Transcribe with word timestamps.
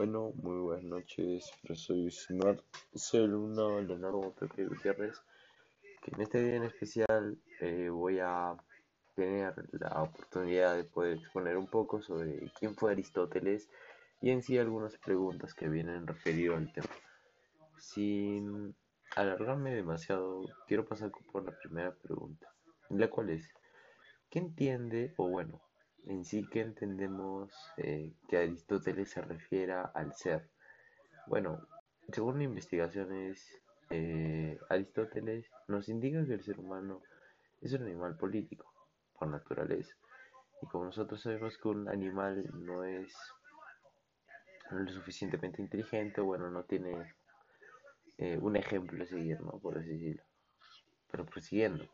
Bueno, 0.00 0.32
muy 0.36 0.56
buenas 0.60 0.84
noches, 0.84 1.52
yo 1.62 1.74
soy 1.74 2.08
Marcelo 2.30 3.82
Leonardo 3.82 4.32
Pepe 4.32 4.64
Gutiérrez, 4.64 5.20
que 6.02 6.12
en 6.12 6.22
este 6.22 6.42
día 6.42 6.56
en 6.56 6.62
especial 6.62 7.36
eh, 7.60 7.90
voy 7.90 8.18
a 8.18 8.56
tener 9.14 9.52
la 9.72 10.04
oportunidad 10.04 10.74
de 10.74 10.84
poder 10.84 11.18
exponer 11.18 11.58
un 11.58 11.66
poco 11.66 12.00
sobre 12.00 12.50
quién 12.58 12.76
fue 12.76 12.92
Aristóteles 12.92 13.68
y 14.22 14.30
en 14.30 14.42
sí 14.42 14.56
algunas 14.56 14.96
preguntas 14.96 15.52
que 15.52 15.68
vienen 15.68 16.06
referido 16.06 16.56
al 16.56 16.72
tema. 16.72 16.88
Sin 17.76 18.74
alargarme 19.16 19.74
demasiado, 19.74 20.44
quiero 20.66 20.86
pasar 20.86 21.12
por 21.30 21.44
la 21.44 21.54
primera 21.58 21.94
pregunta, 21.94 22.50
la 22.88 23.10
cual 23.10 23.28
es, 23.28 23.52
¿qué 24.30 24.38
entiende, 24.38 25.12
o 25.18 25.28
bueno, 25.28 25.60
en 26.06 26.24
sí 26.24 26.46
que 26.48 26.60
entendemos 26.60 27.52
eh, 27.76 28.12
que 28.28 28.38
Aristóteles 28.38 29.10
se 29.10 29.22
refiere 29.22 29.74
al 29.94 30.14
ser. 30.14 30.48
Bueno, 31.26 31.66
según 32.12 32.42
investigaciones, 32.42 33.60
eh, 33.90 34.58
Aristóteles 34.68 35.50
nos 35.68 35.88
indica 35.88 36.24
que 36.26 36.34
el 36.34 36.42
ser 36.42 36.58
humano 36.58 37.02
es 37.60 37.72
un 37.72 37.82
animal 37.82 38.16
político 38.16 38.72
por 39.18 39.28
naturaleza. 39.28 39.94
Y 40.62 40.66
como 40.66 40.84
nosotros 40.86 41.22
sabemos 41.22 41.56
que 41.58 41.68
un 41.68 41.88
animal 41.88 42.44
no 42.52 42.84
es 42.84 43.14
lo 44.70 44.90
suficientemente 44.92 45.62
inteligente, 45.62 46.20
bueno, 46.20 46.50
no 46.50 46.64
tiene 46.64 47.14
eh, 48.18 48.38
un 48.38 48.56
ejemplo 48.56 49.02
a 49.02 49.06
seguir, 49.06 49.40
¿no? 49.40 49.58
Por 49.58 49.78
así 49.78 49.88
decirlo. 49.88 50.22
Pero 51.10 51.26
prosiguiendo. 51.26 51.88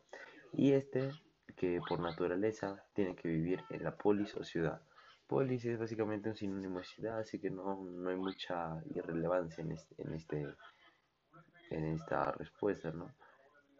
Y 0.53 0.73
este 0.73 1.11
que 1.57 1.81
por 1.89 1.99
naturaleza 1.99 2.85
tiene 2.93 3.15
que 3.15 3.27
vivir 3.27 3.63
en 3.71 3.83
la 3.83 3.97
polis 3.97 4.35
o 4.35 4.43
ciudad. 4.43 4.81
Polis 5.27 5.65
es 5.65 5.79
básicamente 5.79 6.29
un 6.29 6.35
sinónimo 6.35 6.77
de 6.77 6.85
ciudad, 6.85 7.19
así 7.19 7.39
que 7.39 7.49
no, 7.49 7.83
no 7.83 8.09
hay 8.11 8.15
mucha 8.15 8.81
irrelevancia 8.93 9.63
en, 9.63 9.71
este, 9.71 9.95
en, 10.01 10.13
este, 10.13 10.55
esta 11.71 12.31
respuesta, 12.33 12.91
¿no? 12.91 13.11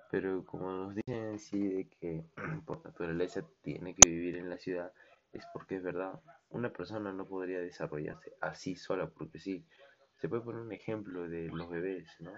Pero 0.10 0.44
como 0.44 0.72
nos 0.72 0.96
dicen 0.96 1.38
sí 1.38 1.68
de 1.68 1.88
que 1.88 2.26
por 2.66 2.84
naturaleza 2.84 3.46
tiene 3.62 3.94
que 3.94 4.04
vivir 4.04 4.38
en 4.38 4.50
la 4.50 4.58
ciudad, 4.58 4.92
es 5.32 5.46
porque 5.54 5.76
es 5.76 5.84
verdad, 5.84 6.20
una 6.50 6.74
persona 6.74 7.14
no 7.14 7.28
podría 7.28 7.60
desarrollarse 7.60 8.34
así 8.42 8.76
sola, 8.76 9.08
porque 9.08 9.40
sí, 9.40 9.68
se 10.18 10.28
puede 10.28 10.42
poner 10.42 10.62
un 10.62 10.74
ejemplo 10.74 11.30
de 11.30 11.48
los 11.50 11.70
bebés, 11.70 12.10
¿no? 12.22 12.34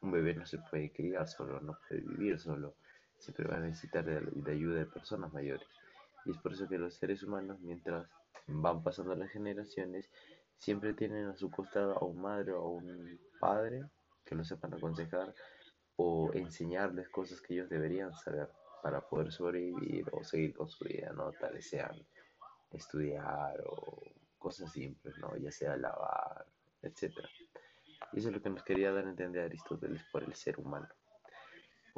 Un 0.00 0.12
bebé 0.12 0.34
no 0.34 0.46
se 0.46 0.58
puede 0.70 0.90
criar 0.92 1.28
solo, 1.28 1.60
no 1.60 1.78
puede 1.86 2.00
vivir 2.00 2.38
solo 2.38 2.76
siempre 3.18 3.48
va 3.48 3.56
a 3.56 3.60
necesitar 3.60 4.04
de, 4.04 4.50
ayuda 4.50 4.78
de 4.78 4.86
personas 4.86 5.32
mayores. 5.32 5.66
Y 6.24 6.30
es 6.30 6.38
por 6.38 6.52
eso 6.52 6.68
que 6.68 6.78
los 6.78 6.94
seres 6.94 7.22
humanos, 7.22 7.60
mientras 7.60 8.08
van 8.46 8.82
pasando 8.82 9.14
las 9.14 9.30
generaciones, 9.30 10.10
siempre 10.56 10.94
tienen 10.94 11.26
a 11.26 11.36
su 11.36 11.50
costado 11.50 11.96
a 11.96 12.04
un 12.04 12.20
madre 12.20 12.52
o 12.52 12.64
a 12.64 12.68
un 12.68 13.18
padre 13.38 13.84
que 14.24 14.34
los 14.34 14.48
sepan 14.48 14.74
aconsejar 14.74 15.34
o 15.96 16.30
enseñarles 16.34 17.08
cosas 17.08 17.40
que 17.40 17.54
ellos 17.54 17.68
deberían 17.68 18.14
saber 18.14 18.48
para 18.82 19.00
poder 19.00 19.32
sobrevivir 19.32 20.06
o 20.12 20.22
seguir 20.22 20.54
con 20.54 20.68
su 20.68 20.84
vida, 20.84 21.12
¿no? 21.12 21.32
Tal 21.32 21.60
sean 21.62 21.96
estudiar 22.70 23.60
o 23.66 24.02
cosas 24.38 24.70
simples, 24.72 25.16
¿no? 25.18 25.36
Ya 25.36 25.50
sea 25.50 25.76
lavar, 25.76 26.46
etc. 26.82 27.14
Y 28.12 28.18
eso 28.18 28.28
es 28.28 28.34
lo 28.34 28.42
que 28.42 28.50
nos 28.50 28.62
quería 28.62 28.92
dar 28.92 29.06
a 29.06 29.10
entender 29.10 29.44
Aristóteles 29.44 30.02
por 30.12 30.22
el 30.22 30.34
ser 30.34 30.58
humano. 30.58 30.88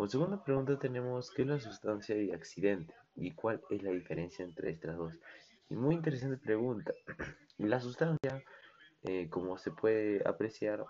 Como 0.00 0.08
segunda 0.08 0.42
pregunta 0.42 0.78
tenemos 0.78 1.30
¿qué 1.30 1.42
es 1.42 1.48
la 1.48 1.60
sustancia 1.60 2.16
y 2.16 2.32
accidente? 2.32 2.94
¿Y 3.16 3.32
cuál 3.32 3.60
es 3.68 3.82
la 3.82 3.90
diferencia 3.90 4.42
entre 4.42 4.70
estas 4.70 4.96
dos? 4.96 5.12
Y 5.68 5.74
muy 5.74 5.94
interesante 5.94 6.38
pregunta. 6.38 6.94
La 7.58 7.80
sustancia, 7.80 8.42
eh, 9.02 9.28
como 9.28 9.58
se 9.58 9.72
puede 9.72 10.26
apreciar, 10.26 10.86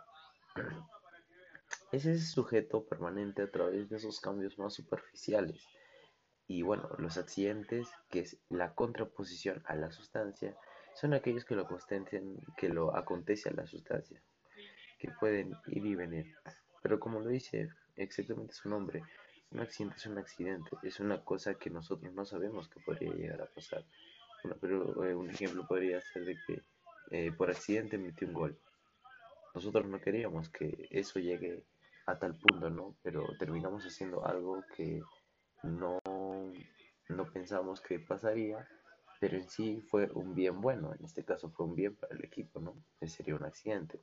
es 1.90 2.06
ese 2.06 2.24
sujeto 2.24 2.86
permanente 2.86 3.42
a 3.42 3.50
través 3.50 3.88
de 3.88 3.96
esos 3.96 4.20
cambios 4.20 4.56
más 4.60 4.74
superficiales. 4.74 5.60
Y 6.46 6.62
bueno, 6.62 6.88
los 6.98 7.18
accidentes, 7.18 7.88
que 8.10 8.20
es 8.20 8.38
la 8.48 8.76
contraposición 8.76 9.60
a 9.66 9.74
la 9.74 9.90
sustancia, 9.90 10.56
son 10.94 11.14
aquellos 11.14 11.44
que 11.44 11.56
lo, 11.56 11.66
que 12.56 12.68
lo 12.68 12.94
acontece 12.94 13.48
a 13.48 13.54
la 13.54 13.66
sustancia, 13.66 14.22
que 15.00 15.10
pueden 15.18 15.56
ir 15.66 15.84
y 15.84 15.96
venir. 15.96 16.32
Pero 16.80 17.00
como 17.00 17.18
lo 17.18 17.28
dice 17.28 17.70
exactamente 18.02 18.54
su 18.54 18.68
nombre. 18.68 19.02
Un 19.50 19.60
accidente 19.60 19.96
es 19.96 20.06
un 20.06 20.18
accidente, 20.18 20.70
es 20.82 21.00
una 21.00 21.24
cosa 21.24 21.54
que 21.54 21.70
nosotros 21.70 22.12
no 22.12 22.24
sabemos 22.24 22.68
que 22.68 22.80
podría 22.80 23.12
llegar 23.12 23.42
a 23.42 23.46
pasar. 23.46 23.84
Bueno, 24.42 24.56
pero 24.60 25.04
eh, 25.04 25.14
un 25.14 25.28
ejemplo 25.28 25.66
podría 25.66 26.00
ser 26.00 26.24
de 26.24 26.36
que 26.46 26.62
eh, 27.10 27.32
por 27.32 27.50
accidente 27.50 27.98
metió 27.98 28.28
un 28.28 28.34
gol. 28.34 28.58
Nosotros 29.54 29.86
no 29.86 30.00
queríamos 30.00 30.48
que 30.48 30.86
eso 30.90 31.18
llegue 31.18 31.64
a 32.06 32.18
tal 32.18 32.36
punto, 32.36 32.70
¿no? 32.70 32.96
Pero 33.02 33.26
terminamos 33.38 33.84
haciendo 33.84 34.24
algo 34.24 34.64
que 34.76 35.02
no, 35.64 35.98
no 37.08 37.32
pensamos 37.32 37.80
que 37.80 37.98
pasaría, 37.98 38.66
pero 39.18 39.36
en 39.36 39.48
sí 39.48 39.82
fue 39.90 40.08
un 40.14 40.34
bien 40.34 40.60
bueno. 40.60 40.94
En 40.94 41.04
este 41.04 41.24
caso 41.24 41.50
fue 41.50 41.66
un 41.66 41.74
bien 41.74 41.96
para 41.96 42.14
el 42.14 42.24
equipo, 42.24 42.60
¿no? 42.60 42.76
sería 43.06 43.34
un 43.34 43.44
accidente. 43.44 44.00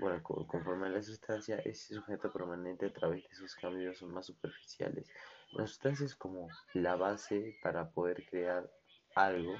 Bueno, 0.00 0.22
conforme 0.22 0.86
a 0.86 0.90
la 0.90 1.02
sustancia, 1.02 1.58
es 1.58 1.88
sujeto 1.88 2.32
permanente 2.32 2.86
a 2.86 2.92
través 2.92 3.22
de 3.28 3.34
sus 3.34 3.54
cambios 3.54 4.02
más 4.02 4.24
superficiales. 4.24 5.06
La 5.52 5.66
sustancia 5.66 6.06
es 6.06 6.14
como 6.14 6.48
la 6.72 6.96
base 6.96 7.58
para 7.62 7.90
poder 7.90 8.24
crear 8.24 8.66
algo, 9.14 9.54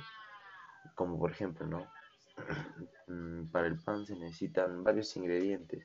como 0.95 1.19
por 1.19 1.31
ejemplo, 1.33 1.67
¿no? 1.67 1.87
Mm, 3.07 3.51
para 3.51 3.67
el 3.67 3.77
pan 3.77 4.07
se 4.07 4.15
necesitan 4.15 4.85
varios 4.85 5.17
ingredientes, 5.17 5.85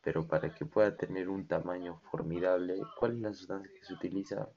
pero 0.00 0.24
para 0.24 0.54
que 0.54 0.64
pueda 0.64 0.96
tener 0.96 1.28
un 1.28 1.48
tamaño 1.48 2.00
formidable, 2.12 2.76
¿cuál 2.96 3.14
es 3.14 3.18
la 3.18 3.34
sustancia 3.34 3.72
que 3.76 3.84
se 3.84 3.94
utiliza? 3.94 4.48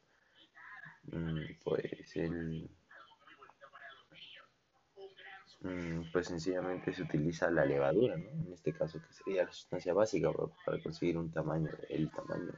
Mm, 1.11 1.39
pues 1.63 2.15
el 2.15 2.69
pues 6.13 6.27
sencillamente 6.27 6.93
se 6.93 7.03
utiliza 7.03 7.49
la 7.49 7.65
levadura, 7.65 8.15
¿no? 8.17 8.29
En 8.29 8.53
este 8.53 8.73
caso 8.73 8.99
que 8.99 9.13
sería 9.13 9.45
la 9.45 9.51
sustancia 9.51 9.93
básica 9.93 10.31
para, 10.65 10.81
conseguir 10.81 11.17
un 11.17 11.31
tamaño, 11.31 11.69
el 11.89 12.11
tamaño 12.11 12.53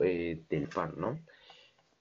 eh, 0.00 0.42
del 0.48 0.68
pan, 0.68 0.94
¿no? 0.96 1.18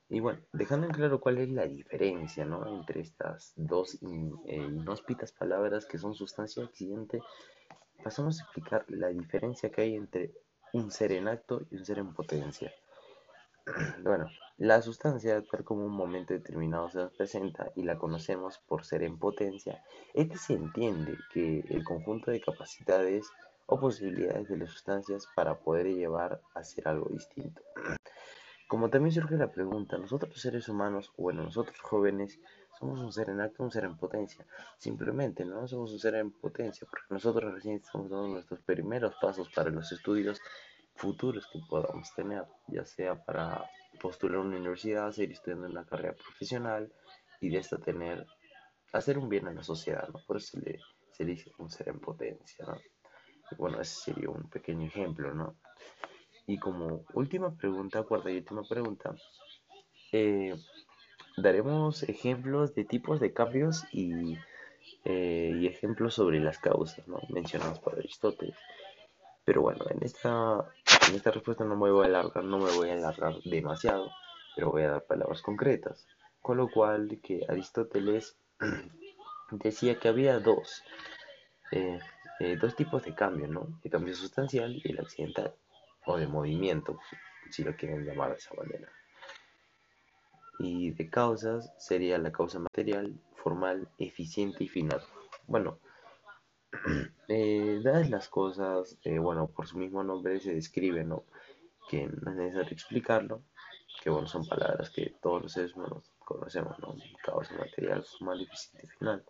Y 0.08 0.20
bueno, 0.20 0.40
dejando 0.54 0.86
en 0.86 0.94
claro 0.94 1.20
cuál 1.20 1.40
es 1.40 1.50
la 1.50 1.66
diferencia, 1.66 2.46
¿no? 2.46 2.66
Entre 2.68 3.02
estas 3.02 3.54
dos 3.56 3.96
eh, 3.96 4.56
inhóspitas 4.56 5.32
palabras 5.32 5.86
que 5.86 5.98
son 5.98 6.14
sustancia 6.14 6.64
y 6.64 6.66
accidente, 6.66 7.22
pasamos 8.04 8.40
a 8.40 8.44
explicar 8.44 8.86
la 8.88 9.10
diferencia 9.10 9.70
que 9.72 9.82
hay 9.82 9.96
entre 9.96 10.32
un 10.74 10.92
ser 10.92 11.12
en 11.12 11.28
acto 11.28 11.62
y 11.72 11.78
un 11.78 11.86
ser 11.86 12.00
en 12.00 12.14
potencia. 12.14 12.72
Bueno, 14.04 14.30
la 14.58 14.82
sustancia, 14.82 15.44
tal 15.44 15.64
como 15.64 15.86
un 15.86 15.92
momento 15.92 16.34
determinado 16.34 16.90
se 16.90 17.00
nos 17.00 17.14
presenta 17.14 17.72
y 17.76 17.84
la 17.84 17.98
conocemos 17.98 18.60
por 18.60 18.86
ser 18.86 19.04
en 19.04 19.18
potencia, 19.18 19.84
es 20.14 20.30
que 20.30 20.38
se 20.38 20.54
entiende 20.54 21.18
que 21.34 21.64
el 21.70 21.84
conjunto 21.84 22.32
de 22.32 22.42
capacidades 22.42 23.26
o 23.66 23.80
posibilidades 23.80 24.48
de 24.48 24.58
las 24.58 24.70
sustancias 24.70 25.28
para 25.36 25.56
poder 25.56 25.88
llevar 25.88 26.42
a 26.54 26.64
ser 26.64 26.88
algo 26.88 27.10
distinto. 27.10 27.62
Como 28.68 28.90
también 28.90 29.14
surge 29.14 29.36
la 29.38 29.52
pregunta, 29.52 29.98
nosotros 29.98 30.42
seres 30.42 30.70
humanos, 30.70 31.12
bueno, 31.18 31.44
nosotros 31.44 31.80
jóvenes, 31.82 32.40
somos 32.80 33.00
un 33.00 33.14
ser 33.14 33.30
en 33.30 33.40
acto, 33.40 33.64
un 33.64 33.72
ser 33.72 33.86
en 33.86 33.96
potencia. 33.96 34.46
Simplemente 34.78 35.46
no 35.46 35.68
somos 35.68 35.92
un 35.92 36.00
ser 36.00 36.16
en 36.16 36.32
potencia, 36.32 36.88
porque 36.90 37.06
nosotros 37.12 37.54
recién 37.54 37.76
estamos 37.76 38.10
dando 38.10 38.28
nuestros 38.28 38.60
primeros 38.62 39.14
pasos 39.22 39.50
para 39.50 39.70
los 39.70 39.92
estudios 39.92 40.42
futuros 40.96 41.48
que 41.52 41.60
podamos 41.70 42.14
tener, 42.14 42.46
ya 42.68 42.86
sea 42.86 43.16
para 43.24 43.70
postular 44.02 44.38
a 44.38 44.42
una 44.42 44.58
universidad, 44.58 45.12
seguir 45.12 45.34
estudiando 45.34 45.68
en 45.68 45.74
una 45.74 45.86
carrera 45.86 46.14
profesional 46.14 46.92
y 47.42 47.50
de 47.50 47.58
esta 47.58 47.78
tener, 47.78 48.26
hacer 48.94 49.18
un 49.18 49.30
bien 49.30 49.48
a 49.48 49.54
la 49.54 49.64
sociedad, 49.64 50.08
¿no? 50.10 50.20
Por 50.26 50.38
eso 50.38 50.58
se 50.58 50.62
le, 50.62 50.80
se 51.12 51.26
dice 51.26 51.52
un 51.58 51.70
ser 51.70 51.90
en 51.90 52.00
potencia, 52.00 52.66
¿no? 52.66 52.78
Bueno, 53.58 53.80
ese 53.80 54.12
sería 54.12 54.30
un 54.30 54.50
pequeño 54.50 54.88
ejemplo, 54.88 55.34
¿no? 55.34 55.56
Y 56.48 56.58
como 56.58 57.06
última 57.14 57.56
pregunta, 57.56 58.04
cuarta 58.04 58.32
y 58.32 58.38
última 58.38 58.64
pregunta, 58.64 59.16
eh, 60.12 60.56
daremos 61.38 62.04
ejemplos 62.04 62.74
de 62.76 62.86
tipos 62.86 63.20
de 63.20 63.34
cambios 63.34 63.84
y, 63.92 64.38
eh, 65.04 65.58
y 65.60 65.68
ejemplos 65.68 66.14
sobre 66.16 66.40
las 66.40 66.60
causas, 66.60 67.08
¿no? 67.08 67.20
Mencionados 67.30 67.80
por 67.80 67.96
Aristóteles. 67.98 68.56
Pero 69.44 69.62
bueno, 69.62 69.86
en 69.90 70.04
esta, 70.04 70.66
en 71.08 71.16
esta 71.16 71.32
respuesta 71.32 71.64
no 71.64 71.76
me 71.76 71.92
voy 71.92 72.04
a 72.04 72.08
alargar, 72.08 72.44
no 72.44 72.58
me 72.60 72.72
voy 72.72 72.90
a 72.90 72.94
alargar 72.94 73.36
demasiado, 73.44 74.12
pero 74.56 74.72
voy 74.72 74.84
a 74.84 74.92
dar 74.92 75.04
palabras 75.06 75.42
concretas. 75.42 76.08
Con 76.42 76.58
lo 76.58 76.70
cual 76.70 77.20
que 77.24 77.46
Aristóteles 77.48 78.38
decía 79.52 80.00
que 80.00 80.08
había 80.08 80.40
dos, 80.40 80.84
eh, 81.72 82.00
eh, 82.40 82.58
dos 82.58 82.76
tipos 82.76 83.04
de 83.04 83.14
cambio, 83.14 83.48
¿no? 83.48 83.80
El 83.84 83.92
cambio 83.92 84.16
sustancial 84.16 84.76
y 84.84 84.92
el 84.92 85.00
accidental, 85.00 85.56
o 86.06 86.18
de 86.18 86.28
movimiento, 86.28 87.00
si 87.50 87.64
lo 87.64 87.76
quieren 87.76 88.06
llamar 88.06 88.32
de 88.32 88.38
esa 88.38 88.54
manera. 88.56 88.90
Y 90.60 90.92
de 90.92 91.10
causas 91.10 91.74
sería 91.78 92.18
la 92.18 92.32
causa 92.32 92.60
material, 92.60 93.20
formal, 93.36 93.90
eficiente 93.98 94.64
y 94.64 94.68
final. 94.68 95.02
Bueno, 95.48 95.80
Eh, 97.28 97.82
las 97.84 98.30
cosas, 98.30 98.98
eh, 99.04 99.18
bueno, 99.18 99.48
por 99.48 99.68
su 99.68 99.78
mismo 99.78 100.04
nombre 100.04 100.40
se 100.40 100.54
describe, 100.54 101.04
¿no? 101.04 101.24
Que 101.90 102.08
no 102.08 102.32
es 102.32 102.38
necesario 102.38 102.72
explicarlo, 102.72 103.42
que 104.04 104.10
bueno, 104.10 104.28
son 104.28 104.48
palabras 104.48 104.92
que 104.92 105.16
todos 105.22 105.42
los 105.42 105.52
seres 105.52 105.76
humanos 105.76 106.12
conocemos, 106.20 106.78
¿no? 106.80 106.96
Causa 107.24 107.56
material, 107.56 108.04
formal 108.04 108.42
y 108.42 108.88
final. 109.00 109.24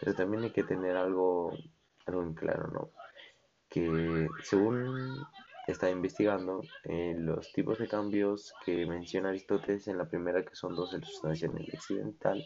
Pero 0.00 0.14
también 0.14 0.44
hay 0.44 0.50
que 0.50 0.62
tener 0.62 0.96
algo, 0.96 1.52
algo 2.06 2.22
en 2.22 2.34
claro, 2.34 2.68
¿no? 2.68 2.90
Que 3.68 4.28
según 4.44 5.26
está 5.66 5.90
investigando, 5.90 6.62
eh, 6.84 7.14
los 7.18 7.52
tipos 7.52 7.78
de 7.78 7.88
cambios 7.88 8.54
que 8.64 8.86
menciona 8.86 9.30
Aristóteles 9.30 9.88
en 9.88 9.98
la 9.98 10.08
primera, 10.08 10.44
que 10.44 10.54
son 10.54 10.76
dos, 10.76 10.94
el 10.94 11.02
sustancial 11.04 11.52
y 11.58 11.64
el 11.64 11.76
accidental, 11.76 12.44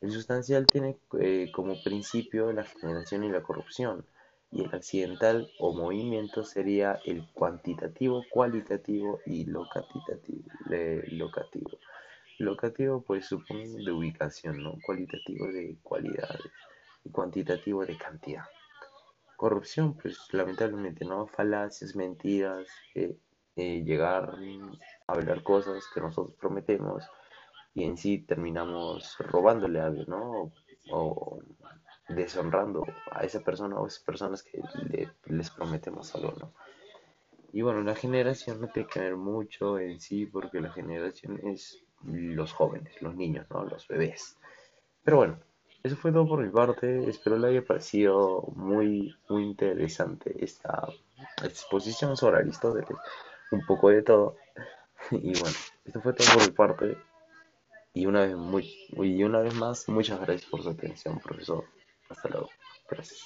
el 0.00 0.10
sustancial 0.12 0.66
tiene 0.66 0.98
eh, 1.18 1.50
como 1.52 1.82
principio 1.82 2.52
la 2.52 2.64
generación 2.64 3.24
y 3.24 3.30
la 3.30 3.42
corrupción, 3.42 4.06
y 4.50 4.64
el 4.64 4.74
accidental 4.74 5.50
o 5.58 5.74
movimiento 5.74 6.44
sería 6.44 7.00
el 7.04 7.26
cuantitativo, 7.32 8.24
cualitativo 8.30 9.20
y 9.26 9.44
locativo. 9.46 10.44
Locativo 12.38 13.02
pues 13.02 13.26
supone 13.26 13.68
de 13.68 13.92
ubicación, 13.92 14.62
¿no? 14.62 14.74
Cualitativo 14.86 15.48
de 15.48 15.76
cualidades 15.82 16.52
y 17.04 17.10
cuantitativo 17.10 17.84
de 17.84 17.98
cantidad. 17.98 18.44
Corrupción, 19.36 19.94
pues 19.94 20.18
lamentablemente, 20.32 21.04
¿no? 21.04 21.26
Falacias, 21.26 21.96
mentiras, 21.96 22.68
eh, 22.94 23.16
eh, 23.56 23.82
llegar 23.84 24.36
a 25.06 25.12
hablar 25.12 25.42
cosas 25.42 25.84
que 25.92 26.00
nosotros 26.00 26.36
prometemos 26.38 27.04
y 27.74 27.84
en 27.84 27.96
sí 27.96 28.18
terminamos 28.18 29.16
robándole 29.18 29.80
algo, 29.80 30.04
¿no? 30.06 30.52
O, 30.90 31.40
deshonrando 32.08 32.86
a 33.10 33.24
esa 33.24 33.40
persona 33.40 33.76
o 33.76 33.84
a 33.84 33.88
esas 33.88 34.02
personas 34.02 34.42
que 34.42 34.62
les 35.26 35.50
prometemos 35.50 36.14
algo, 36.14 36.32
¿no? 36.40 36.52
Y 37.52 37.62
bueno, 37.62 37.82
la 37.82 37.94
generación 37.94 38.60
no 38.60 38.68
tiene 38.68 38.88
que 38.88 39.00
ver 39.00 39.16
mucho 39.16 39.78
en 39.78 40.00
sí 40.00 40.26
porque 40.26 40.60
la 40.60 40.72
generación 40.72 41.40
es 41.44 41.82
los 42.04 42.52
jóvenes, 42.52 43.00
los 43.00 43.14
niños, 43.14 43.46
¿no? 43.50 43.64
Los 43.64 43.88
bebés. 43.88 44.36
Pero 45.02 45.18
bueno, 45.18 45.38
eso 45.82 45.96
fue 45.96 46.12
todo 46.12 46.28
por 46.28 46.44
mi 46.44 46.50
parte. 46.50 47.08
Espero 47.08 47.38
le 47.38 47.48
haya 47.48 47.64
parecido 47.64 48.42
muy, 48.54 49.16
muy 49.28 49.44
interesante 49.44 50.34
esta 50.44 50.88
exposición 51.42 52.16
sobre 52.16 52.38
Aristóteles. 52.38 52.88
Un 53.50 53.64
poco 53.66 53.90
de 53.90 54.02
todo. 54.02 54.36
Y 55.12 55.32
bueno, 55.38 55.56
esto 55.84 56.00
fue 56.00 56.12
todo 56.12 56.26
por 56.34 56.42
mi 56.44 56.50
parte. 56.50 56.98
Y 57.98 58.06
una 58.06 58.20
vez, 58.20 58.36
muy, 58.36 58.64
y 58.96 59.24
una 59.24 59.40
vez 59.40 59.54
más, 59.54 59.88
muchas 59.88 60.20
gracias 60.20 60.48
por 60.48 60.62
su 60.62 60.68
atención, 60.68 61.18
profesor. 61.18 61.64
Hasta 62.08 62.28
luego. 62.28 62.48
Gracias. 62.88 63.18